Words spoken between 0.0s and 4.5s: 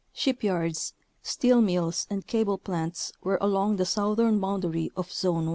Shipyards, steel mills, and cable plants were along the southern